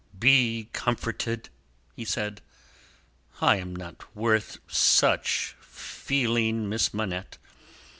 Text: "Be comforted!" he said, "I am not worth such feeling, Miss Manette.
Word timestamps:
"Be 0.17 0.67
comforted!" 0.73 1.49
he 1.95 2.05
said, 2.05 2.41
"I 3.39 3.57
am 3.57 3.75
not 3.75 4.15
worth 4.15 4.57
such 4.67 5.55
feeling, 5.61 6.67
Miss 6.67 6.91
Manette. 6.91 7.37